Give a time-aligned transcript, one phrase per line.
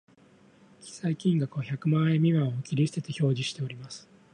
[0.81, 4.09] 記載金額は百万円未満を切り捨てて表示しております